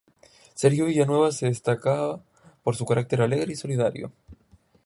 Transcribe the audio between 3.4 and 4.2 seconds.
y solidario.